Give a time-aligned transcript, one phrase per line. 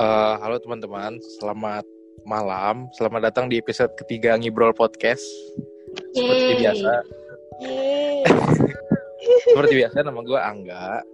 [0.00, 1.84] Uh, halo teman-teman, selamat
[2.24, 2.88] malam.
[2.96, 5.20] Selamat datang di episode ketiga Ngibrol Podcast.
[6.16, 6.60] Seperti Yeay.
[6.64, 6.92] biasa,
[7.60, 8.24] Yeay.
[9.52, 11.04] seperti biasa nama gue Angga.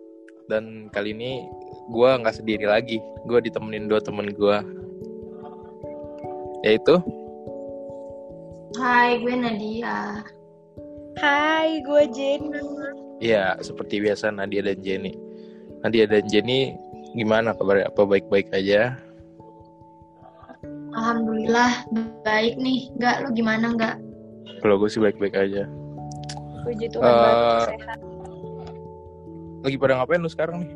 [0.47, 1.43] Dan kali ini
[1.91, 3.03] gue nggak sendiri lagi.
[3.27, 4.59] Gue ditemenin dua temen gue.
[6.63, 7.03] Yaitu,
[8.79, 10.23] Hai, gue Nadia.
[11.19, 12.63] Hai, gue Jenny.
[13.19, 15.19] ya seperti biasa Nadia dan Jenny.
[15.83, 16.86] Nadia dan Jenny
[17.17, 17.89] gimana kabarnya?
[17.89, 19.01] Apa baik-baik aja?
[20.93, 21.89] Alhamdulillah
[22.23, 22.93] baik nih.
[23.01, 23.97] Enggak, lu gimana enggak?
[24.61, 25.65] Kalau gue sih baik-baik aja.
[26.65, 27.99] Puji Tuhan banget sehat.
[29.65, 30.73] Lagi pada ngapain lu sekarang nih?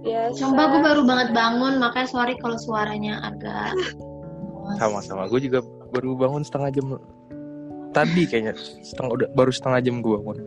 [0.00, 0.38] Biasa.
[0.48, 3.76] Coba gue baru banget bangun, makanya sorry kalau suaranya agak
[4.80, 5.28] Sama-sama.
[5.28, 5.60] Gue juga
[5.92, 6.86] baru bangun setengah jam
[7.90, 8.54] tadi kayaknya
[8.86, 10.38] setengah udah baru setengah jam gue bangun.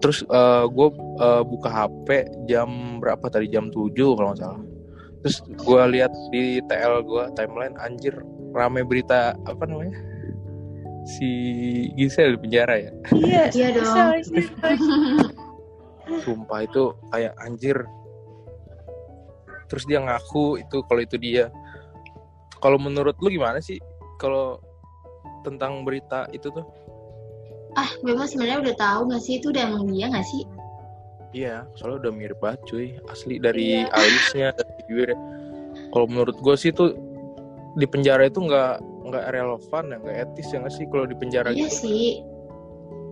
[0.00, 0.88] Terus eh, gue
[1.20, 2.08] eh, buka HP
[2.48, 4.62] jam berapa tadi jam 7 kalau nggak salah.
[5.24, 8.14] Terus gue lihat di TL gue timeline anjir
[8.56, 9.96] rame berita apa namanya
[11.06, 11.30] si
[11.94, 12.92] Gisel di penjara ya.
[13.14, 13.86] Iya, Iya dong.
[14.18, 14.94] bisa, bisa.
[16.26, 17.78] Sumpah itu kayak anjir.
[19.70, 21.50] Terus dia ngaku itu kalau itu dia.
[22.58, 23.78] Kalau menurut lu gimana sih
[24.18, 24.58] kalau
[25.46, 26.66] tentang berita itu tuh?
[27.76, 30.42] Ah, gue mah sebenarnya udah tahu nggak sih itu udah emang dia nggak sih?
[31.30, 32.86] Iya, soalnya udah mirip banget cuy.
[33.06, 33.92] Asli dari Iya.
[34.00, 35.18] alisnya, dari bibirnya.
[35.92, 36.96] Kalau menurut gue sih tuh
[37.76, 41.52] di penjara itu nggak nggak relevan ya, nggak etis ya nggak sih kalau di penjara
[41.52, 41.76] Iya gitu.
[41.84, 42.06] sih.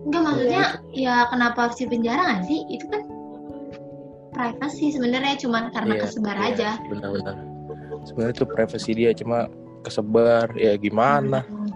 [0.05, 2.59] Enggak maksudnya ya kenapa harus di penjara nggak sih?
[2.67, 3.01] Itu kan
[4.33, 6.69] privasi sebenarnya cuman karena Iya, kesebar iya, aja.
[6.89, 7.35] Benar-benar.
[8.03, 9.47] Sebenarnya itu privasi dia cuma
[9.81, 11.45] kesebar ya gimana.
[11.45, 11.69] Hmm.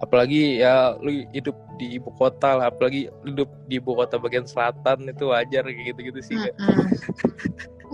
[0.00, 5.08] Apalagi ya lu hidup di ibu kota lah, apalagi hidup di ibu kota bagian selatan
[5.08, 6.36] itu wajar kayak gitu-gitu sih.
[6.38, 6.54] Kak.
[6.58, 6.86] Mm-mm.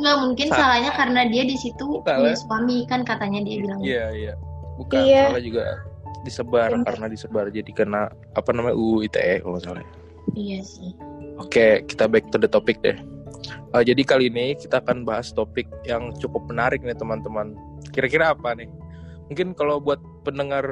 [0.00, 3.80] Nggak mungkin Sa- salahnya karena dia di situ punya suami kan katanya dia bilang.
[3.84, 4.34] Iya, iya.
[4.80, 5.24] Bukan Iya.
[5.28, 5.64] salah juga
[6.20, 6.84] disebar Benar.
[6.88, 9.84] karena disebar jadi kena apa namanya UU ITE kalau nggak salah.
[10.36, 10.90] Iya sih.
[11.40, 12.96] Oke, kita back to the topic deh.
[13.72, 17.56] Uh, jadi kali ini kita akan bahas topik yang cukup menarik nih teman-teman.
[17.92, 18.68] Kira-kira apa nih?
[19.32, 20.64] Mungkin kalau buat pendengar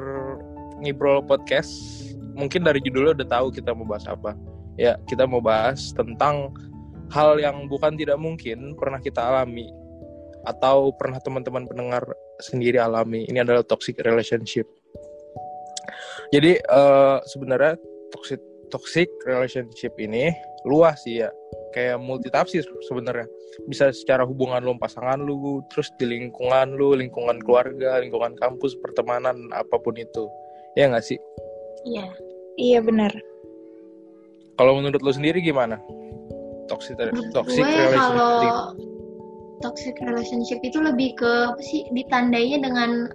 [0.79, 1.69] Ngibrol Podcast,
[2.39, 4.31] mungkin dari judulnya udah tahu kita mau bahas apa.
[4.79, 6.55] Ya, kita mau bahas tentang
[7.11, 9.67] hal yang bukan tidak mungkin pernah kita alami
[10.47, 12.07] atau pernah teman-teman pendengar
[12.39, 13.27] sendiri alami.
[13.27, 14.63] Ini adalah toxic relationship.
[16.31, 17.75] Jadi eh, sebenarnya
[18.15, 18.39] toxic
[18.71, 20.31] toxic relationship ini
[20.63, 21.29] luas sih ya
[21.73, 23.25] kayak multitafsir sebenarnya
[23.65, 29.49] bisa secara hubungan lu pasangan lu terus di lingkungan lu lingkungan keluarga lingkungan kampus pertemanan
[29.57, 30.29] apa pun itu
[30.77, 31.17] ya nggak sih
[31.87, 32.11] Iya.
[32.57, 33.11] Iya benar.
[34.59, 35.79] kalau menurut lu sendiri gimana?
[36.67, 36.99] Toxic
[37.31, 38.75] toxic gue relationship kalau
[39.63, 41.87] toxic relationship itu lebih ke apa sih?
[41.95, 43.07] Ditandainya dengan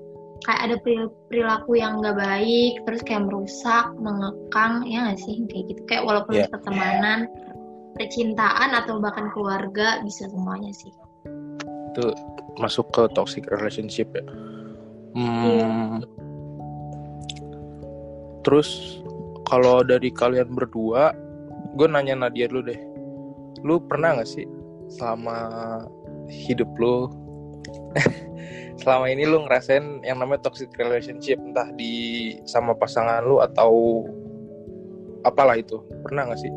[0.48, 5.36] kayak ada peril- perilaku yang nggak baik terus kayak merusak mengekang ya nggak sih?
[5.52, 5.80] Kayak gitu.
[5.84, 6.48] Kayak walaupun Iya.
[6.48, 7.18] pertemanan
[7.94, 10.90] percintaan atau bahkan keluarga bisa semuanya sih.
[11.92, 12.08] Itu
[12.56, 14.24] masuk ke toxic relationship ya.
[15.12, 15.68] Hmm, Iya.
[18.44, 19.00] terus
[19.48, 21.12] kalau dari kalian berdua
[21.74, 22.80] gue nanya Nadia dulu deh.
[23.64, 24.46] Lu pernah nggak sih
[24.92, 25.38] selama
[26.28, 27.08] hidup lu
[28.84, 34.04] selama ini lu ngerasain yang namanya toxic relationship entah di sama pasangan lu atau
[35.24, 35.80] apalah itu?
[36.04, 36.52] Pernah nggak sih?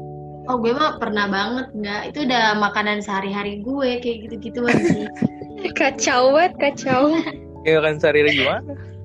[0.48, 5.04] Oh gue mah pernah banget nggak itu udah makanan sehari-hari gue kayak gitu-gituan sih
[5.80, 7.12] Kacau banget, kacau.
[7.68, 8.64] ya kan sehari gimana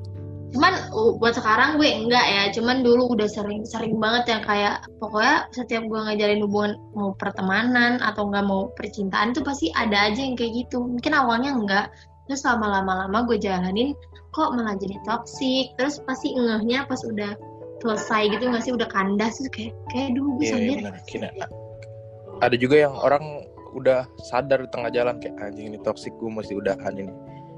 [0.52, 4.84] cuman uh, buat sekarang gue enggak ya cuman dulu udah sering sering banget yang kayak
[5.00, 10.20] pokoknya setiap gue ngajarin hubungan mau pertemanan atau nggak mau percintaan itu pasti ada aja
[10.20, 11.86] yang kayak gitu mungkin awalnya enggak
[12.28, 13.96] terus lama lama gue jalanin
[14.32, 17.36] kok malah jadi toksik terus pasti ngehnya pas udah
[17.82, 20.94] selesai gitu nggak sih udah kandas terus kayak kayak dulu gue Iya, iya sadar.
[21.04, 21.28] Kina.
[22.40, 23.24] Ada juga yang orang
[23.74, 27.12] udah sadar di tengah jalan kayak anjing ini toxic gue mesti udahan ini.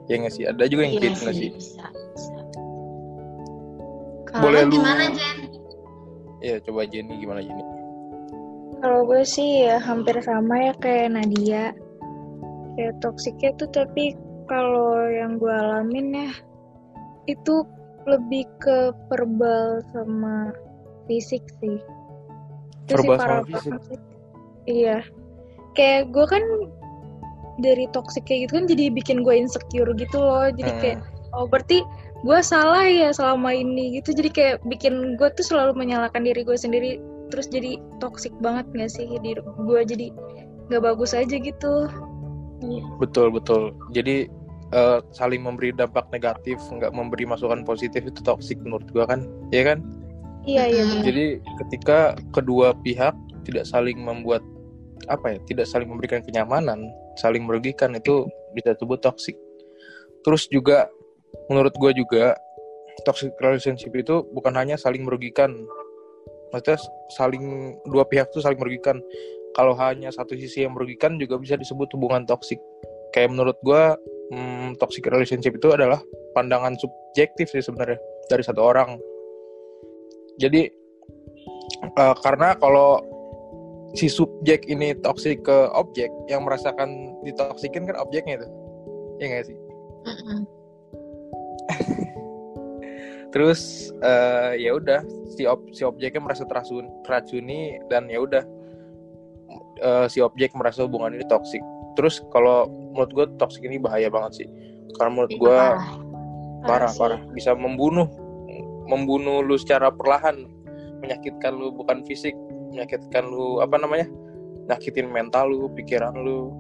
[0.09, 0.45] Ya nggak sih?
[0.49, 1.51] Ada juga yang Iya gitu nggak sih?
[1.53, 1.87] bisa,
[2.17, 2.44] bisa.
[4.35, 5.39] Boleh lu- gimana Jen?
[6.41, 7.65] Iya, coba Jenny gimana Jenny?
[8.79, 11.73] Kalau gue sih ya hampir sama ya kayak Nadia.
[12.75, 14.13] Kayak toksiknya tuh tapi
[14.45, 16.31] kalau yang gue alamin ya
[17.25, 17.65] itu
[18.05, 20.53] lebih ke verbal sama
[21.09, 21.81] fisik sih.
[22.85, 23.73] Itu sih Verbal sama fisik?
[23.89, 23.99] sih.
[24.67, 25.01] Iya.
[25.73, 26.45] Kayak gue kan
[27.57, 30.51] dari toxic kayak gitu kan jadi bikin gue insecure gitu loh.
[30.53, 30.81] Jadi Hmm.
[30.83, 30.99] kayak
[31.33, 31.81] oh berarti
[32.25, 34.17] gue salah ya selama ini gitu.
[34.17, 36.97] Jadi kayak bikin gue tuh selalu menyalahkan diri gue sendiri.
[37.29, 40.09] Terus jadi toxic banget gak sih di gue jadi
[40.73, 41.89] nggak bagus aja gitu.
[42.97, 43.77] Betul betul.
[43.93, 44.29] Jadi
[44.73, 49.29] eh, saling memberi dampak negatif nggak memberi masukan positif itu toksik menurut gua kan?
[49.53, 49.85] Ya kan?
[50.45, 53.17] Iya iya jadi ketika kedua pihak
[53.49, 54.45] tidak saling membuat
[55.09, 56.85] apa ya tidak saling memberikan kenyamanan
[57.17, 59.37] saling merugikan itu bisa disebut toxic.
[60.25, 60.89] Terus juga
[61.51, 62.35] menurut gue juga
[63.03, 65.51] toxic relationship itu bukan hanya saling merugikan.
[66.55, 66.79] Maksudnya
[67.11, 69.03] saling dua pihak tuh saling merugikan.
[69.55, 72.59] Kalau hanya satu sisi yang merugikan juga bisa disebut hubungan toxic.
[73.15, 73.83] Kayak menurut gue
[74.35, 75.99] hmm, toxic relationship itu adalah
[76.35, 77.99] pandangan subjektif sih sebenarnya
[78.31, 78.99] dari satu orang.
[80.39, 80.71] Jadi
[81.79, 82.99] eh, karena kalau
[83.95, 88.49] si subjek ini toksik ke objek yang merasakan ditoksikin kan objeknya itu.
[89.23, 89.59] Ya nggak sih.
[93.35, 95.03] Terus eh, ya udah
[95.35, 98.47] si ob- si objeknya merasa terasun teracuni dan ya udah
[99.83, 101.59] eh, si objek merasa hubungan ini toksik.
[101.99, 104.49] Terus kalau menurut gue toksik ini bahaya banget sih.
[104.95, 105.83] Karena menurut gue parah.
[106.63, 108.07] parah parah bisa membunuh
[108.87, 110.47] membunuh lu secara perlahan
[111.03, 112.39] menyakitkan lu bukan fisik
[112.71, 114.07] menyakitkan lu apa namanya
[114.71, 116.55] nyakitin mental lu pikiran lu.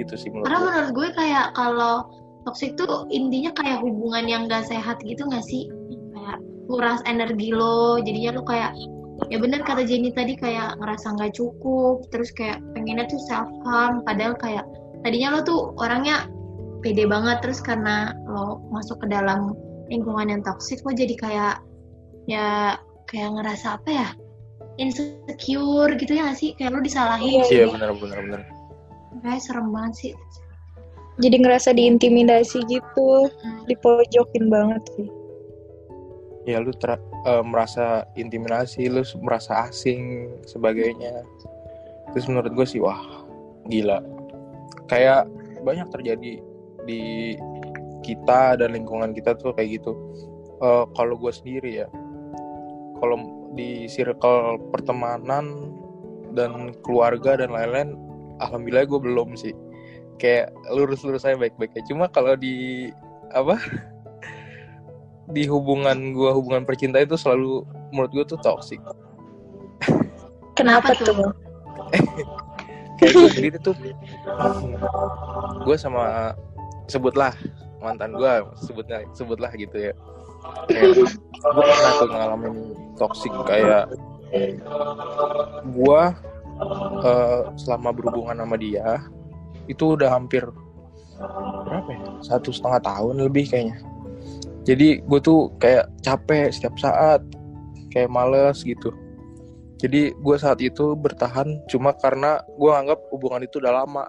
[0.00, 4.42] Gitu sih menurut Karena gue menurut gue kayak kalau toxic tuh intinya kayak hubungan yang
[4.46, 5.68] gak sehat gitu gak sih?
[6.12, 6.38] Kayak
[6.68, 8.72] nguras energi lo, jadinya lo kayak
[9.30, 14.02] ya bener kata Jenny tadi kayak ngerasa nggak cukup, terus kayak pengennya tuh self harm,
[14.02, 14.66] padahal kayak
[15.06, 16.26] tadinya lo tuh orangnya
[16.82, 19.54] pede banget, terus karena lo masuk ke dalam
[19.86, 21.54] lingkungan yang toxic lo jadi kayak
[22.26, 22.74] ya
[23.06, 24.08] kayak ngerasa apa ya
[24.82, 26.50] insecure gitu ya gak sih?
[26.58, 28.40] Kayak lo disalahin, iya benar benar benar
[29.22, 30.12] kayak serem banget sih.
[31.22, 33.30] Jadi ngerasa diintimidasi gitu,
[33.70, 35.08] dipojokin banget sih.
[36.44, 41.24] ya lu ter- eh, merasa intimidasi lu merasa asing sebagainya.
[42.12, 43.00] Terus menurut gue sih wah
[43.64, 44.04] gila.
[44.92, 45.24] Kayak
[45.64, 46.44] banyak terjadi
[46.84, 47.02] di
[48.04, 49.96] kita dan lingkungan kita tuh kayak gitu.
[50.60, 51.88] Eh, kalau gue sendiri ya
[53.04, 53.20] kalau
[53.52, 55.70] di circle pertemanan
[56.32, 58.00] dan keluarga dan lain-lain
[58.40, 59.52] alhamdulillah gue belum sih
[60.18, 61.86] kayak lurus-lurus saya baik-baik aja.
[61.90, 62.90] Cuma kalau di
[63.34, 63.58] apa
[65.34, 68.80] di hubungan gua hubungan percintaan itu selalu menurut gue tuh toxic.
[70.54, 71.34] Kenapa, tuh?
[72.98, 73.74] kayak gue sendiri tuh
[75.66, 76.34] gue sama
[76.86, 77.34] sebutlah
[77.82, 78.32] mantan gue
[78.62, 79.94] sebutnya sebutlah gitu ya.
[80.70, 81.10] Kayak
[81.42, 82.54] gue pernah tuh ngalamin
[82.98, 83.90] toxic kayak
[85.74, 86.02] gue
[87.04, 89.02] eh, selama berhubungan sama dia
[89.70, 90.44] itu udah hampir
[91.64, 92.00] berapa ya?
[92.22, 93.78] Satu setengah tahun lebih kayaknya.
[94.64, 97.20] Jadi gue tuh kayak capek setiap saat
[97.92, 98.90] kayak males gitu.
[99.78, 104.08] Jadi gue saat itu bertahan cuma karena gue anggap hubungan itu udah lama.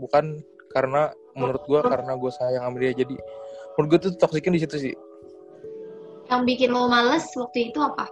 [0.00, 0.40] Bukan
[0.72, 2.92] karena menurut gue karena gue sayang sama dia.
[2.96, 3.14] Jadi
[3.76, 4.94] menurut gue tuh toksiknya di situ sih.
[6.32, 8.06] Yang bikin lo males waktu itu apa?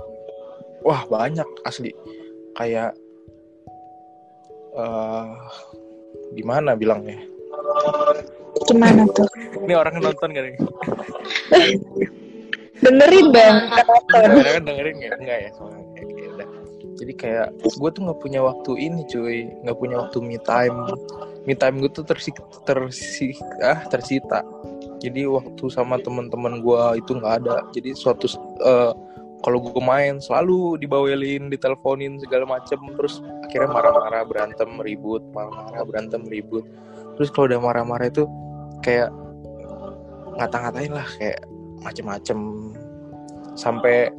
[0.86, 1.90] wah banyak asli.
[2.54, 2.94] Kayak
[4.78, 5.34] eh
[6.34, 7.18] gimana bilangnya?
[8.66, 9.28] Gimana tuh?
[9.64, 10.56] ini orang nonton gak nih?
[12.78, 14.28] Dengerin bang, nonton.
[14.42, 15.14] Kan dengerin nggak?
[15.18, 15.50] Enggak ya?
[15.56, 15.88] Soalnya
[16.98, 17.48] jadi kayak
[17.78, 19.46] gue tuh nggak punya waktu ini cuy.
[19.62, 20.76] Nggak punya waktu me time.
[21.46, 22.34] Me time gue tuh tersi
[22.66, 24.42] tersi ah tersita.
[24.98, 27.62] Jadi waktu sama teman-teman gue itu nggak ada.
[27.70, 28.26] Jadi suatu
[28.66, 28.92] eh,
[29.38, 32.78] kalau gue main selalu dibawelin diteleponin segala macem.
[32.98, 36.66] Terus akhirnya marah-marah berantem ribut marah-marah berantem ribut.
[37.18, 38.26] Terus kalau udah marah-marah itu
[38.82, 39.10] kayak
[40.38, 41.38] ngata-ngatain lah kayak
[41.82, 42.38] macem-macem.
[43.54, 44.10] Sampai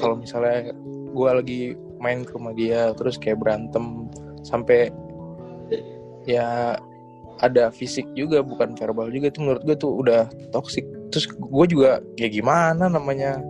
[0.00, 0.72] kalau misalnya
[1.12, 1.62] gue lagi
[2.00, 4.08] main ke rumah dia terus kayak berantem.
[4.44, 4.88] Sampai
[6.24, 6.76] ya
[7.40, 9.28] ada fisik juga bukan verbal juga.
[9.28, 10.88] Itu menurut gue tuh udah toxic.
[11.12, 13.40] Terus gue juga kayak gimana namanya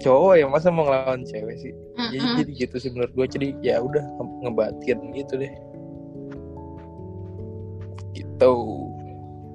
[0.00, 1.72] cowok ya masa mau ngelawan cewek sih
[2.10, 2.36] jadi, Mm-mm.
[2.42, 5.52] jadi gitu sih menurut gue jadi ya udah nge- ngebatin gitu deh
[8.10, 8.54] gitu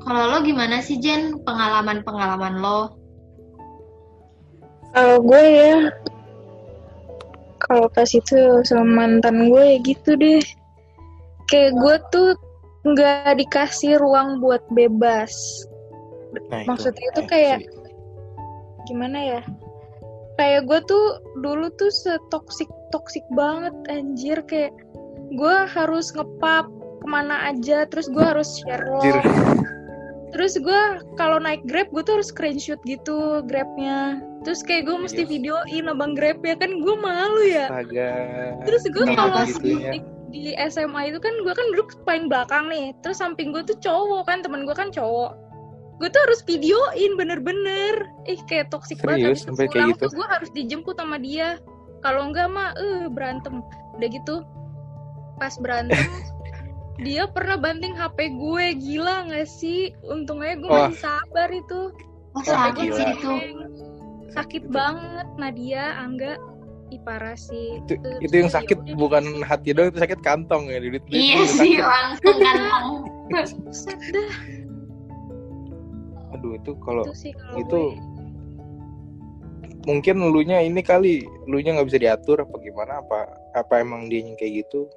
[0.05, 2.93] Kalau lo gimana sih Jen pengalaman-pengalaman lo?
[4.93, 5.89] Kalau gue ya,
[7.57, 8.37] kalau pas itu
[8.69, 10.45] sama mantan gue ya gitu deh.
[11.49, 12.29] Kayak gue tuh
[12.85, 15.33] nggak dikasih ruang buat bebas.
[16.53, 17.67] nah Maksudnya itu Eh, kayak sih.
[18.85, 19.41] gimana ya?
[20.35, 21.05] Kayak gue tuh
[21.39, 24.43] dulu tuh setoksik toksik banget anjir.
[24.45, 24.75] Kayak
[25.35, 26.67] gue harus ngepap
[27.01, 29.23] ke mana aja terus gue harus share log.
[30.35, 30.81] Terus gue
[31.15, 34.19] kalau naik grab gue tuh harus screenshot gitu grabnya.
[34.43, 35.31] Terus kayak gue mesti Yes.
[35.31, 37.71] videoin abang grab ya kan gue malu ya.
[37.71, 38.11] Astaga.
[38.67, 39.91] terus gue kalau segitunya?
[39.95, 39.99] di,
[40.35, 42.91] di SMA itu kan gue kan duduk paling belakang nih.
[42.99, 45.44] Terus samping gue tuh cowok kan temen gue kan cowok
[45.95, 48.11] gue tuh harus videoin bener-bener.
[48.27, 49.41] Ih kayak toksik banget Serius?
[49.47, 50.11] Sampai kayak gitu?
[50.11, 51.59] gue harus dijemput sama dia.
[52.03, 53.63] Kalau enggak mah eh berantem.
[53.95, 54.35] Udah gitu
[55.35, 55.99] pas berantem
[57.05, 58.65] dia pernah banting HP gue.
[58.79, 59.95] Gila nggak sih?
[60.03, 61.91] Untungnya gue masih sabar itu.
[62.35, 63.33] Wah, sakit sih itu.
[64.35, 66.35] sakit banget Nadia Angga.
[66.93, 67.81] Ih, parah sih.
[67.81, 70.77] Itu, Terus itu yang ya sakit bukan hati doang, itu sakit kantong ya.
[70.77, 72.87] Duit, Iya juga sih, langsung kantong.
[74.13, 74.29] dah
[76.55, 78.01] itu kalau itu sih kalau itu gue.
[79.85, 84.33] mungkin lunya ini kali, lunya nggak bisa diatur apa gimana apa apa emang dia yang
[84.39, 84.89] kayak gitu?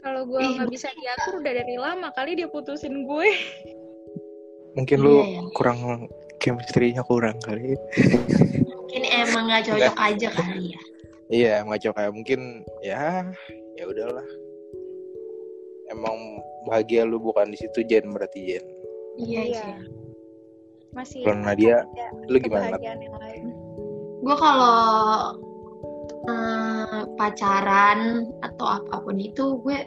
[0.00, 3.28] kalau gue nggak bisa diatur udah dari lama kali dia putusin gue
[4.78, 5.42] Mungkin Iya, lu ya.
[5.58, 5.78] kurang
[6.38, 7.74] chemistry-nya kurang kali.
[8.70, 10.80] Mungkin emang nggak cocok aja kali ya.
[11.30, 12.40] Iya, ngaco kayak mungkin
[12.82, 13.26] ya
[13.74, 14.26] ya udahlah.
[15.90, 16.14] Emang
[16.70, 18.64] bahagia lu bukan di situ Jen berarti Jen.
[19.18, 19.66] Iya, Iya.
[21.06, 21.22] Sih.
[21.22, 22.76] masih Kalau Nadia, ya, lu gimana?
[24.20, 24.78] Gue kalau
[26.28, 29.78] eh, pacaran atau apa pun itu gue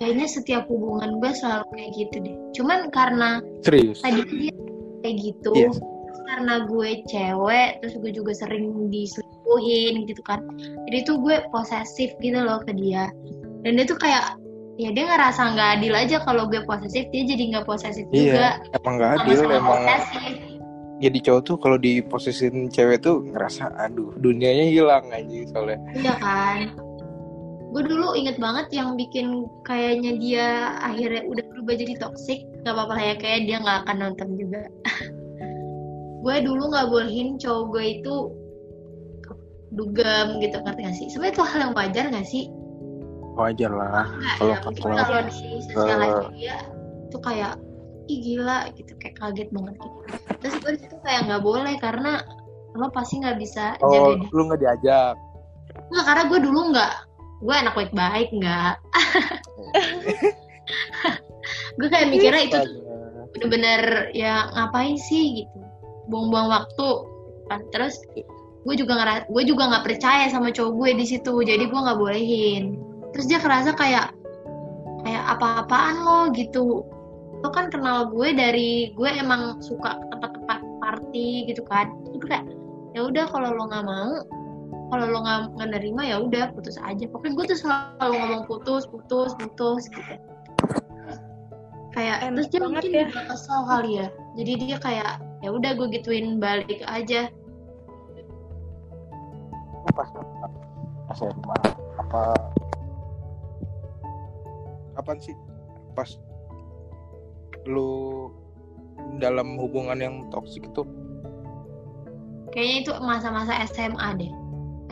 [0.00, 2.36] kayaknya setiap hubungan gue selalu kayak gitu deh.
[2.56, 4.00] Cuman karena Serius?
[4.02, 4.54] tadi dia
[5.04, 5.70] kayak gitu, Iya.
[5.74, 10.40] terus karena gue cewek, terus gue juga sering diselingkuhin gitu kan.
[10.88, 13.10] Jadi tuh gue posesif gitu loh ke dia.
[13.62, 14.38] Dan dia tuh kayak
[14.80, 18.58] ya dia ngerasa nggak adil aja kalau gue posesif, dia jadi nggak posesif juga.
[18.58, 20.34] Iya, emang gak adil Sama-sama emang posesif.
[21.02, 25.82] Jadi cowok tuh kalau diposesin cewek tuh ngerasa aduh dunianya hilang aja soalnya.
[25.98, 26.58] Iya kan.
[27.74, 30.46] Gue dulu inget banget yang bikin kayaknya dia
[30.78, 32.46] akhirnya udah berubah jadi toxic.
[32.62, 34.62] Gak apa-apa lah ya, kayak dia nggak akan nonton juga.
[36.24, 38.14] gue dulu nggak bolehin cowok gue itu
[39.72, 41.06] dugem gitu ngerti gak sih?
[41.10, 42.44] Sebenarnya itu hal yang wajar gak sih?
[43.34, 44.06] Wajar lah.
[44.06, 44.56] Nggak Kalau ya,
[45.08, 45.32] kalau- di
[45.66, 46.56] sosial media
[47.08, 47.52] itu kayak
[48.12, 49.98] ih gila gitu kayak kaget banget gitu.
[50.40, 52.20] Terus gue di situ kayak nggak boleh karena
[52.72, 54.28] lo pasti nggak bisa jaga Oh, diri.
[54.32, 55.14] lu nggak diajak.
[55.88, 56.92] Nggak, karena gue dulu nggak,
[57.40, 58.74] gue anak baik-baik nggak.
[61.80, 62.80] gue kayak mikirnya itu tuh
[63.32, 65.56] bener-bener ya ngapain sih gitu,
[66.12, 66.88] buang-buang waktu.
[67.48, 67.60] Kan.
[67.72, 67.96] Terus
[68.62, 71.98] gue juga ngera- gue juga nggak percaya sama cowok gue di situ, jadi gue nggak
[71.98, 72.76] bolehin.
[73.12, 74.12] Terus dia kerasa kayak
[75.02, 76.84] kayak apa-apaan lo gitu.
[77.42, 81.90] Lo kan kenal gue dari gue emang suka tempat-tempat party gitu kan.
[82.14, 82.46] Itu kayak
[82.94, 84.22] ya udah kalau lo nggak mau
[84.92, 87.04] kalau lo nggak nggak nerima ya udah putus aja.
[87.10, 90.14] Pokoknya gue tuh selalu ngomong putus putus putus gitu.
[91.92, 93.04] Kayak Enak terus dia banget mungkin ya.
[93.10, 94.06] juga kesel kali ya.
[94.38, 97.28] Jadi dia kayak ya udah gue gituin balik aja.
[99.92, 100.08] Pas
[101.12, 101.58] SMA
[102.00, 102.22] apa
[104.96, 105.34] kapan sih?
[105.92, 106.08] Pas
[107.66, 108.30] lu
[109.18, 110.82] dalam hubungan yang toksik itu?
[112.52, 114.32] Kayaknya itu masa-masa SMA deh.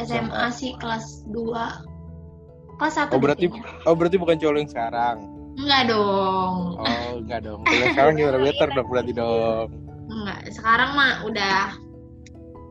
[0.00, 0.56] SMA SMA.
[0.56, 3.52] sih kelas 2 kelas 1 oh berarti
[3.84, 5.16] oh berarti bukan cowok yang sekarang?
[5.60, 6.80] Enggak dong.
[6.80, 7.60] Oh enggak dong.
[7.68, 9.68] Kalau sekarang gimana better dong berarti dong.
[10.08, 11.76] Enggak sekarang mah udah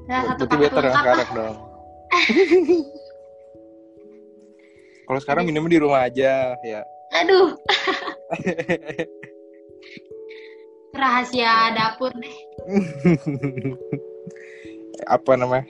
[0.10, 0.96] udah satu berarti better lah.
[0.98, 1.58] sekarang dong.
[5.10, 6.82] Kalau sekarang minumnya di rumah aja ya.
[7.22, 7.58] Aduh
[10.92, 12.36] rahasia dapur deh
[15.08, 15.66] apa namanya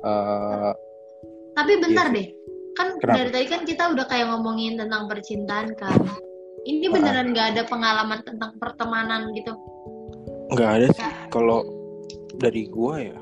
[0.00, 0.72] Eh,
[1.52, 2.16] Tapi bentar Iya.
[2.16, 2.26] deh,
[2.72, 3.16] kan Kenapa?
[3.20, 5.92] dari tadi kan kita udah kayak ngomongin tentang percintaan kan.
[6.64, 6.92] Ini Ah.
[6.96, 9.52] beneran nggak ada pengalaman tentang pertemanan gitu.
[10.50, 11.62] nggak ada sih kalau
[12.34, 13.18] dari gua ya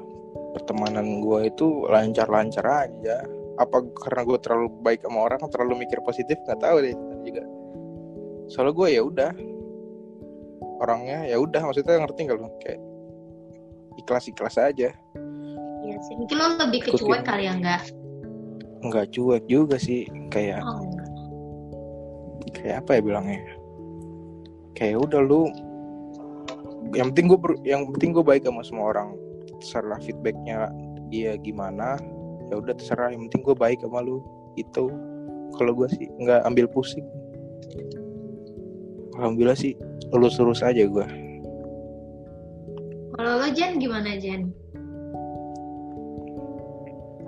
[0.54, 3.26] pertemanan gua itu lancar-lancar aja
[3.58, 7.42] apa karena gue terlalu baik sama orang terlalu mikir positif nggak tahu deh juga
[8.46, 9.32] soalnya gue ya udah
[10.78, 12.80] orangnya ya udah maksudnya ngerti nggak lu kayak
[13.96, 14.90] ikhlas ikhlas aja
[15.78, 16.14] Iya sih.
[16.20, 17.24] Mungkin lo lebih ke cuek Ikutin.
[17.24, 17.82] kali ya nggak?
[18.78, 21.08] nggak cuek juga sih kayak Oh, enggak.
[22.54, 23.40] kayak apa ya bilangnya
[24.74, 25.50] kayak udah lu
[26.94, 29.18] yang penting gue yang penting gue baik sama semua orang
[29.58, 30.70] terserah feedbacknya
[31.10, 31.98] dia gimana
[32.48, 34.22] ya udah terserah yang penting gue baik sama lu
[34.54, 34.92] itu
[35.56, 37.02] kalau gue sih nggak ambil pusing
[39.16, 39.74] alhamdulillah sih
[40.14, 41.06] lulus lulus aja gue
[43.18, 44.54] Kalau lo Jen gimana Jen?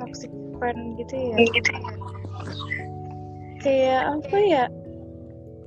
[0.00, 1.36] toxic friend gitu ya
[3.60, 4.64] kayak apa ya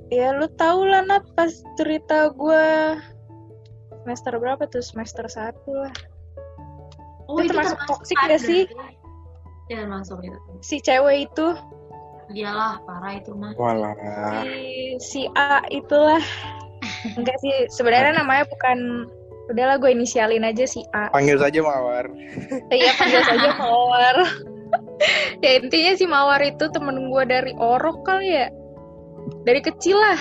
[0.09, 2.97] ya lu tau lah Nat pas cerita gue
[4.03, 5.93] semester berapa tuh semester satu lah
[7.31, 8.63] Oh Itu termasuk toxic nggak sih?
[9.71, 10.37] Ya masuk itu.
[10.59, 11.55] si cewek itu
[12.33, 13.51] Iyalah, parah itu mah.
[13.59, 13.93] Walah.
[14.47, 16.23] si si A itulah
[17.19, 19.07] enggak sih sebenarnya namanya bukan
[19.51, 21.11] udahlah gue inisialin aja si A.
[21.11, 22.07] Panggil saja Mawar.
[22.71, 24.17] iya panggil saja Mawar.
[25.43, 28.47] Ya intinya si Mawar itu temen gue dari Orok kali ya.
[29.43, 30.19] Dari kecil lah.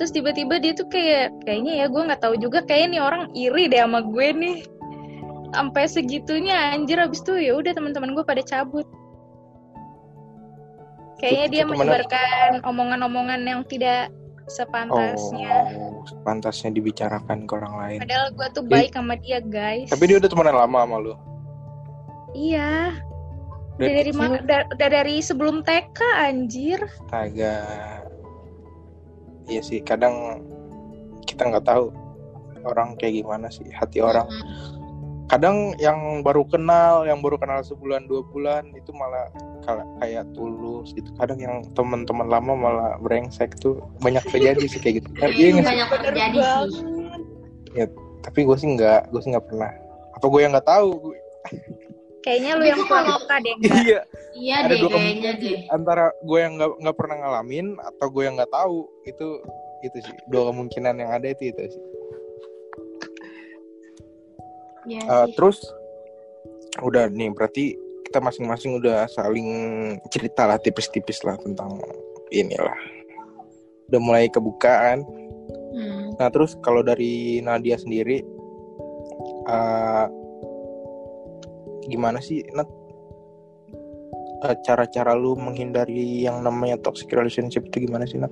[0.00, 3.64] Terus tiba-tiba dia tuh kayak kayaknya ya gue nggak tahu juga kayaknya nih orang iri
[3.68, 4.56] deh sama gue nih.
[5.52, 8.88] Sampai segitunya anjir abis itu ya udah teman-teman gue pada cabut.
[11.18, 14.06] Kayaknya dia menyebarkan omongan-omongan yang tidak
[14.48, 17.98] sepantasnya Oh, pantasnya dibicarakan ke orang lain.
[18.02, 21.14] padahal gue tuh baik sama dia guys Tapi dia udah temenan lama sama lu.
[22.32, 22.92] iya
[23.74, 27.56] udah Dari dari ma- udah, dari sebelum TK anjir Astaga.
[29.44, 30.44] Iya sih, kadang
[31.24, 31.88] kita nggak tahu
[32.64, 34.28] orang kayak gimana sih hati orang.
[35.28, 39.28] Kadang yang baru kenal, yang baru kenal sebulan dua bulan itu malah
[40.00, 41.12] kayak tulus gitu.
[41.20, 45.08] Kadang yang teman-teman lama malah brengsek tuh banyak terjadi sih kayak gitu.
[45.20, 45.64] Iya sih?
[45.64, 46.82] banyak terjadi sih.
[47.76, 47.90] banget.
[48.24, 49.72] Tapi gue sih nggak, gue sih nggak pernah.
[50.16, 51.12] Apa gue yang nggak tahu?
[52.24, 54.00] Kayaknya lu yang kalau- peka deh enggak Iya.
[54.38, 55.58] Iya Ada deh kayaknya deh.
[55.68, 59.28] Antara gue yang nggak nggak pernah ngalamin atau gue yang nggak tahu itu
[59.86, 61.82] itu sih dua kemungkinan yang ada itu itu sih.
[64.88, 65.34] Iya Eh, sih.
[65.36, 65.58] terus
[66.80, 67.76] udah nih berarti
[68.08, 69.48] kita masing-masing udah saling
[70.08, 71.76] cerita lah tipis-tipis lah tentang
[72.32, 72.76] inilah
[73.88, 75.04] udah mulai kebukaan
[75.68, 76.16] Hmm.
[76.16, 78.24] nah terus kalau dari Nadia sendiri
[79.44, 80.06] eh,
[81.86, 82.68] gimana sih Nat
[84.38, 88.30] Eh, cara-cara lu menghindari yang namanya toxic relationship itu gimana sih Nat?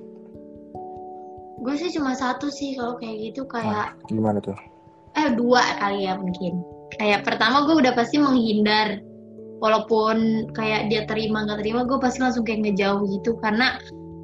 [1.59, 4.55] Gue sih cuma satu sih kalau kayak gitu kayak Gimana tuh?
[5.17, 6.61] Eh dua kali ya mungkin.
[6.97, 9.01] Kayak pertama gue udah pasti menghindar.
[9.57, 13.33] Walaupun kayak dia terima nggak terima gue pasti langsung kayak ngejauh gitu.
[13.41, 13.81] Karena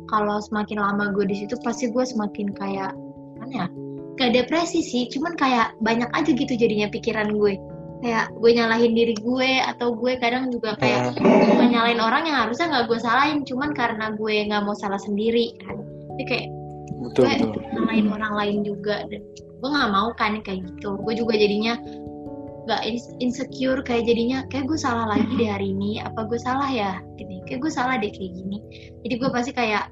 [0.08, 2.94] kalau semakin lama gue di situ pasti gue semakin kayak
[3.42, 3.68] mana ya?
[4.14, 7.58] Kayak depresi sih cuman kayak banyak aja gitu jadinya pikiran gue.
[8.06, 12.70] Kayak gue nyalahin diri gue atau gue kadang juga kayak gue nyalain orang yang harusnya
[12.70, 15.82] nggak gue salahin cuman karena gue nggak mau salah sendiri kan.
[16.14, 16.48] Jadi kayak
[17.04, 17.62] Betul gue betul.
[17.74, 18.96] nyalain orang lain juga.
[19.10, 19.22] dan
[19.64, 21.00] gue nggak mau kan kayak gitu.
[21.00, 21.80] Gue juga jadinya
[22.64, 26.04] nggak ins- insecure kayak jadinya kayak gue salah lagi deh hari ini.
[26.04, 27.00] Apa gue salah ya?
[27.16, 28.60] Gini kayak gue salah deh kayak gini.
[29.08, 29.88] Jadi gue pasti kayak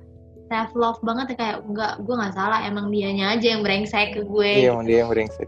[0.51, 2.60] self love banget ya kayak enggak gue nggak salah.
[2.67, 4.51] Emang dianya aja yang brengsek ke gue.
[4.60, 5.47] Iya emang dia yang brengsek.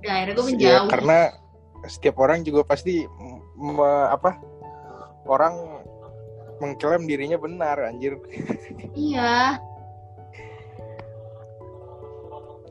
[0.00, 0.88] udah akhirnya gue Ya, menjauh.
[0.88, 1.18] karena
[1.84, 3.04] setiap orang juga pasti
[3.58, 4.38] me- apa
[5.26, 5.82] orang
[6.56, 8.16] mengklaim dirinya benar anjir.
[8.94, 9.56] iya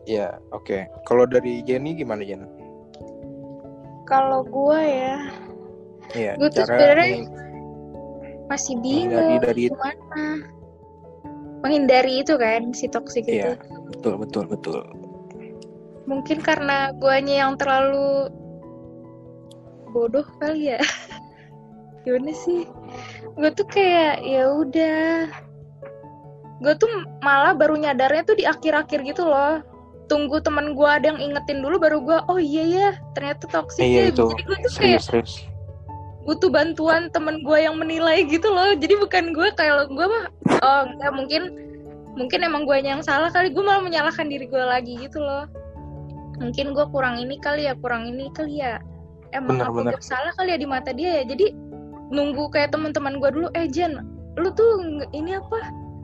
[0.09, 0.89] Ya, oke.
[1.05, 2.49] Kalau dari Jenny gimana Jen?
[4.09, 5.15] kalau gue ya
[6.17, 7.29] Iya, Gua tuh sebenarnya
[8.49, 10.25] masih bingung dari gimana.
[11.61, 13.53] Menghindari itu kan si toksik itu.
[13.53, 13.61] Iya,
[13.93, 14.81] betul betul betul.
[16.09, 18.33] mungkin karena guanya yang terlalu
[19.93, 20.81] bodoh kali ya.
[22.01, 22.65] Gimana sih?
[23.37, 25.29] Gue tuh kayak ya udah.
[26.65, 26.89] Gue tuh
[27.21, 29.61] malah baru nyadarnya tuh di akhir-akhir gitu loh
[30.09, 34.09] tunggu teman gue ada yang ingetin dulu baru gue oh iya ya ternyata toksik Iya
[34.09, 34.11] ya.
[34.11, 34.25] itu.
[34.33, 35.33] jadi gue tuh kayak Serius
[36.27, 38.77] butuh bantuan temen gue yang menilai gitu loh.
[38.77, 40.29] Jadi bukan gue kayak gue mah
[40.61, 41.41] oh enggak mungkin
[42.13, 43.49] mungkin emang gue yang salah kali.
[43.49, 45.49] Gue malah menyalahkan diri gue lagi gitu loh.
[46.37, 48.77] Mungkin gue kurang ini kali ya kurang ini kali ya.
[49.33, 49.93] Emang Bener, aku bener.
[49.97, 51.33] bersalah kali ya di mata dia ya.
[51.33, 51.49] Jadi
[52.13, 53.97] nunggu kayak teman-teman gue dulu eh Jen
[54.37, 55.59] lu tuh ini apa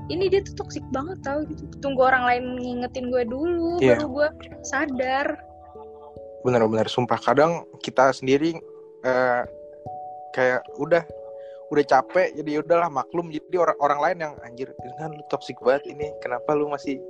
[0.10, 1.66] ini dia tuh toksik banget tau gitu.
[1.82, 3.98] Tunggu orang lain ngingetin gue dulu Iya.
[3.98, 4.28] baru gue
[4.66, 5.28] sadar.
[6.46, 7.18] Benar-benar sumpah.
[7.18, 8.58] Kadang kita sendiri
[9.06, 9.42] eh,
[10.34, 11.04] kayak udah
[11.74, 13.34] udah capek jadi ya udahlah maklum.
[13.34, 14.70] Jadi orang orang lain yang anjir
[15.02, 16.14] kan lu toxic banget ini.
[16.22, 17.02] Kenapa lu masih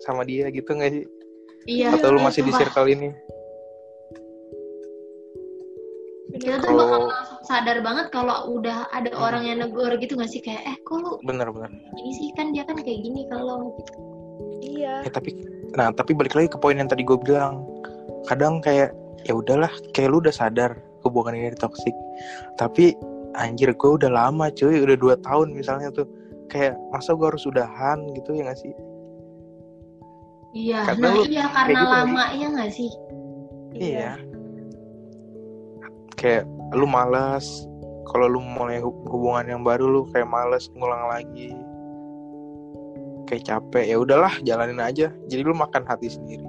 [0.00, 0.48] sama dia?
[0.48, 1.04] Gitu nggak sih?
[1.68, 1.92] Iya.
[1.96, 3.12] Atau lu masih di circle ini
[6.40, 10.40] kita tuh bakal langsung sadar banget kalau udah ada orang yang negor gitu gak sih?
[10.40, 11.68] Kayak eh kok lu benar-benar
[12.00, 12.28] ini sih?
[12.34, 13.92] Kan dia kan kayak gini kalau gitu.
[14.60, 15.04] Iya.
[15.04, 15.36] Ya tapi
[15.76, 17.62] nah tapi balik lagi ke poin yang tadi gue bilang.
[18.24, 18.96] Kadang kayak
[19.28, 21.96] ya udahlah kayak lu udah sadar hubungan ini toksik
[22.60, 22.92] tapi
[23.36, 26.08] anjir gue udah lama cuy udah dua tahun misalnya tuh.
[26.50, 28.10] Kayak masa gue harus udahan?
[28.16, 28.74] Gitu ya gak sih?
[30.50, 32.90] Iya Karena nah lu iya karena gitu lama ya gak sih?
[33.70, 34.12] Iya
[36.20, 36.44] kayak
[36.76, 37.48] lu malas
[38.12, 41.56] kalau lu mulai hub- hubungan yang baru lu kayak malas ngulang lagi.
[43.24, 45.08] Kayak capek ya udahlah jalanin aja.
[45.30, 46.44] Jadi lu makan hati sendiri.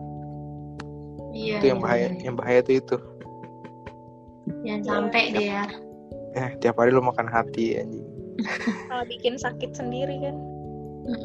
[1.31, 2.21] Iya itu yang iya, bahaya iya.
[2.27, 2.97] yang bahaya tuh itu.
[4.67, 5.63] Jangan sampai deh ya.
[6.35, 8.03] Eh tiap hari lu makan hati anjing.
[8.89, 10.35] Malah bikin sakit sendiri kan?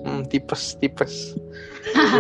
[0.05, 1.35] Hmm, tipes tipes.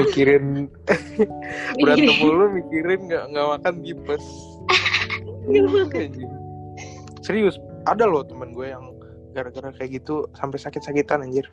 [0.00, 0.72] Mikirin
[1.80, 4.24] berantem mulu mikirin nggak nggak makan tipes.
[7.26, 8.96] Serius ada loh temen gue yang
[9.36, 11.44] gara-gara kayak gitu sampai sakit-sakitan anjir.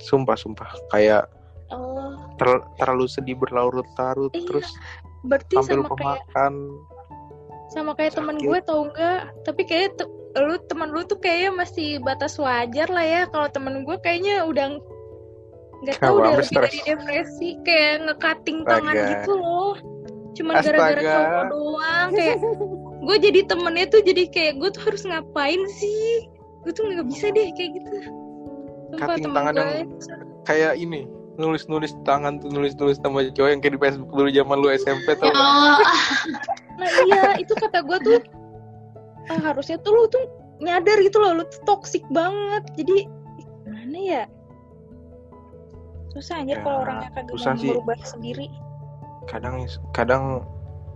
[0.00, 0.68] Sumpah sumpah.
[0.88, 1.28] Kayak
[1.68, 2.16] oh.
[2.40, 4.68] ter- terlalu sedih berlarut-larut Iya, terus
[5.24, 6.54] berarti sampai sama lupa kayak makan
[7.72, 8.46] sama kayak temen Sakit.
[8.46, 13.04] gue tau enggak tapi kayak te- lu temen lu tuh kayaknya masih batas wajar lah
[13.04, 13.22] ya.
[13.28, 14.80] Kalau temen gue kayaknya udah
[15.84, 16.72] nggak tahu udah lebih stres.
[16.72, 17.48] dari depresi.
[17.62, 19.93] Kayak ngekating tangan gitu loh
[20.34, 22.36] cuman gara-gara cowok doang kayak
[23.04, 26.26] gue jadi temennya tuh jadi kayak gue tuh harus ngapain sih?
[26.64, 27.96] Gue tuh nggak bisa deh kayak gitu.
[28.94, 29.90] Sumpah, Cutting tangan yang-
[30.44, 34.68] kayak ini nulis-nulis tangan tuh nulis-nulis nama cowok yang kayak di Facebook dulu zaman lu
[34.70, 35.34] SMP tau Ya
[36.78, 38.18] Nah iya itu kata gue tuh
[39.30, 40.22] ah, harusnya tuh lu tuh
[40.62, 42.62] nyadar gitu loh lu tuh toxic banget.
[42.78, 43.10] Jadi
[43.66, 44.22] gimana ya?
[46.14, 48.46] Susah aja Ya, kalau orangnya kagak susah mau berubah sendiri
[49.26, 50.44] kadang kadang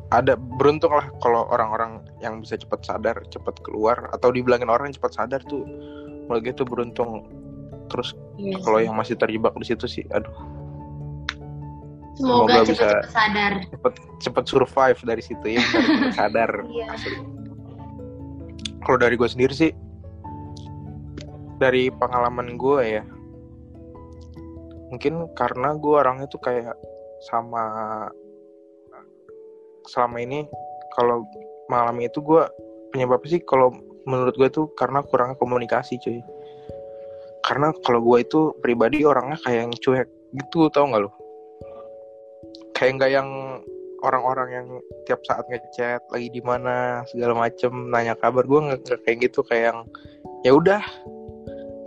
[0.08, 5.12] ada beruntung lah kalau orang-orang yang bisa cepat sadar cepat keluar atau dibilangin orang cepat
[5.12, 5.64] sadar tuh
[6.28, 7.24] gue tuh beruntung.
[7.88, 10.32] Terus Iya kalau yang masih terjebak di situ sih aduh.
[12.18, 13.52] Semoga semoga bisa- cepat-cepat sadar.
[13.68, 16.50] cepet cepet survive dari situ ya dari sadar.
[16.68, 16.84] Iya.
[16.92, 17.16] asli.
[18.84, 19.70] Kalau dari gue sendiri sih
[21.58, 23.04] dari pengalaman gue ya
[24.88, 26.72] mungkin karena gue orangnya tuh kayak
[27.24, 27.64] sama
[29.88, 30.44] selama ini
[30.94, 31.24] kalau
[31.72, 32.42] mengalami itu gue
[32.94, 33.74] penyebabnya sih kalau
[34.08, 36.20] menurut gue tuh karena kurangnya komunikasi cuy.
[37.44, 41.10] Karena kalau gue itu pribadi orangnya kayak yang cuek gitu tau nggak lo
[42.76, 43.28] kayak nggak yang
[44.06, 44.68] orang-orang yang
[45.02, 49.42] tiap saat ngechat lagi di mana segala macem nanya kabar gue nggak kayak gitu.
[49.42, 49.78] Kayak yang
[50.46, 50.82] ya udah.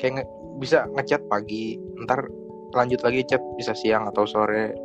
[0.04, 2.28] Kayak nge- bisa ngechat pagi ntar
[2.76, 4.76] lanjut lagi chat bisa siang atau sore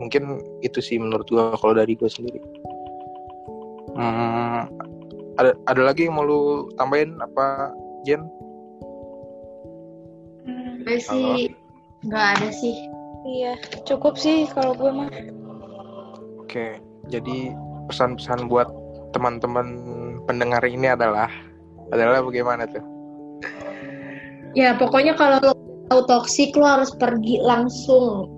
[0.00, 2.40] mungkin itu sih menurut gue kalau dari gue sendiri
[3.96, 4.62] hmm,
[5.36, 6.42] ada ada lagi yang mau lu
[6.76, 7.72] tambahin apa
[8.06, 8.22] Jen
[10.42, 11.54] Hmm, Gue sih
[12.02, 12.74] nggak ada sih.
[13.22, 13.54] iya
[13.86, 15.06] cukup sih kalau gue mah
[16.42, 17.54] Oke, jadi
[17.88, 18.68] pesan-pesan buat
[19.16, 19.66] teman-teman
[20.28, 21.30] pendengar ini adalah
[21.94, 22.84] adalah bagaimana tuh?
[24.52, 25.52] Ya pokoknya kalau lo
[25.88, 28.28] tahu toksik lo harus pergi langsung.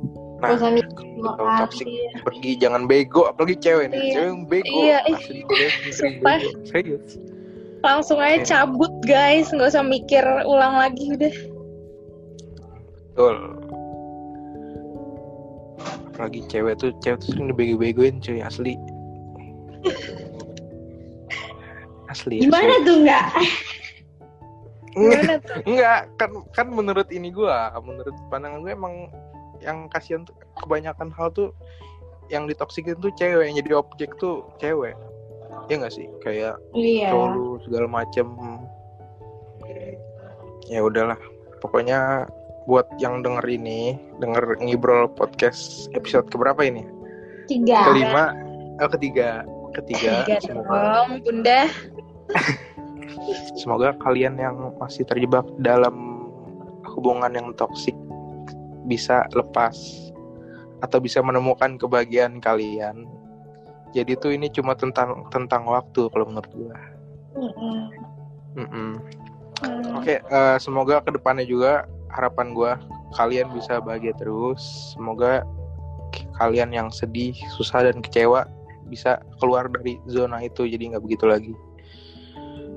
[0.42, 1.88] Nah, kalau toxic
[2.26, 4.12] pergi jangan bego, apalagi cewek nih, Iya.
[4.12, 4.74] cewek yang bego.
[4.82, 5.20] Iya, yang
[5.94, 6.38] sumpah.
[6.68, 7.16] Serius.
[7.84, 8.48] langsung aja Iya.
[8.48, 11.34] cabut guys nggak usah mikir ulang lagi udah
[13.12, 13.36] Betul.
[16.08, 18.74] Apalagi cewek tuh, cewek tuh sering dibego-begoin cuy, asli.
[22.08, 22.40] Asli.
[22.40, 22.86] Gimana asli.
[22.86, 23.26] tuh nggak?
[24.94, 28.94] gimana tuh Enggak, kan kan menurut ini gua, menurut pandangan gue emang
[29.64, 31.50] yang kasihan tuh kebanyakan hal tuh
[32.32, 34.96] yang ditoksikin tuh cewek, yang jadi objek tuh cewek.
[35.68, 36.08] Ya enggak sih?
[36.20, 37.12] Kayak Iya.
[37.64, 38.26] segala macem.
[40.68, 41.20] Ya udahlah.
[41.60, 42.28] Pokoknya
[42.64, 46.84] buat yang denger ini, denger ngibrol podcast episode keberapa ini?
[47.44, 47.92] Tiga.
[47.92, 48.32] Kelima,
[48.80, 49.44] oh ketiga,
[49.76, 50.24] ketiga.
[50.24, 51.60] Tiga Semoga dong bunda
[53.60, 56.24] Semoga kalian yang masih terjebak dalam
[56.96, 57.96] hubungan yang toksik
[58.84, 59.74] bisa lepas
[60.84, 63.08] atau bisa menemukan kebahagiaan kalian.
[63.96, 66.76] Jadi tuh ini cuma tentang tentang waktu kalau menurut gua.
[67.38, 67.78] Mm-mm.
[68.58, 68.92] Mm-mm.
[69.64, 69.96] Hmm.
[69.96, 72.72] Oke, eh, semoga ke depannya juga harapan gua
[73.14, 74.92] kalian bisa bahagia terus.
[74.92, 75.46] Semoga
[76.38, 78.46] kalian yang sedih, susah dan kecewa
[78.90, 81.54] bisa keluar dari zona itu jadi nggak begitu lagi.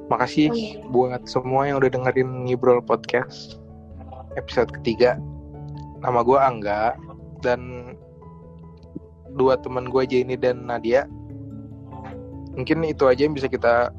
[0.08, 0.88] Makasih Amin.
[0.96, 3.60] buat semua yang udah dengerin Ngibrol Podcast
[4.40, 5.20] episode ketiga.
[6.02, 6.84] Nama gue Angga
[7.42, 7.94] dan
[9.34, 11.06] dua teman gue Jenny dan Nadia.
[12.58, 13.94] Mungkin itu aja yang bisa kita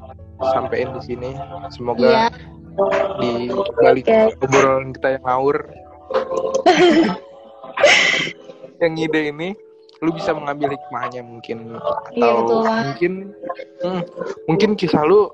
[0.51, 1.31] sampaikan di sini.
[1.71, 2.27] Semoga
[3.19, 4.35] di balik Oke.
[4.39, 5.57] obrolan kita yang ngawur,
[8.83, 9.51] yang ide ini,
[9.99, 11.75] lu bisa mengambil hikmahnya mungkin
[12.15, 12.83] Iya, atau betul banget.
[12.87, 13.13] mungkin
[13.83, 14.01] hmm,
[14.47, 15.27] mungkin kisah lu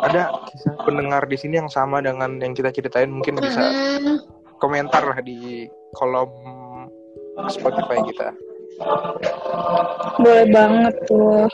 [0.00, 4.15] ada kisah pendengar di sini yang sama dengan yang kita ceritain mungkin bisa Mm-mm.
[4.58, 6.30] Komentar lah di kolom
[7.46, 8.32] Spotify kita.
[10.20, 11.48] boleh banget tuh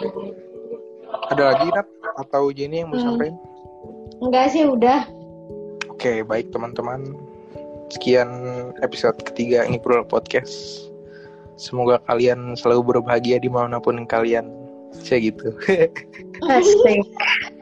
[1.31, 1.87] Ada lagi Nat
[2.19, 3.15] atau Jenny yang mau Hmm.
[3.15, 3.37] sampaikan?
[4.23, 5.07] Enggak sih udah.
[5.89, 7.15] Oke, baik teman-teman.
[7.91, 8.29] Sekian
[8.81, 10.89] episode ketiga Ngibrol Podcast.
[11.55, 14.51] Semoga kalian selalu berbahagia di mana pun kalian.
[14.93, 15.55] Saya gitu.
[16.43, 17.07] asik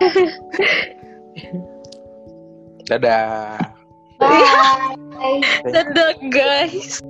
[2.89, 3.70] Dadah.
[4.21, 4.97] Bye.
[5.65, 7.01] Dadah guys.